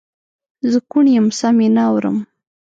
[0.71, 2.17] زه کوڼ یم سم یې نه اورم